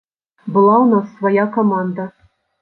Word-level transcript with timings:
Была 0.55 0.71
ў 0.83 0.85
нас 0.93 1.05
свая 1.19 1.45
каманда. 1.59 2.09